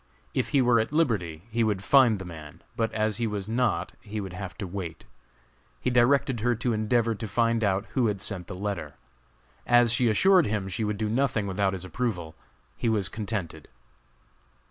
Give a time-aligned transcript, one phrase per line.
[0.33, 3.91] If he were at liberty he would find the man, but as he was not
[4.01, 5.05] he would have to wait.
[5.79, 8.95] He directed her to endeavor to find out who had sent the letter.
[9.67, 12.33] As she assured him she would do nothing without his approval,
[12.75, 13.67] he was contented.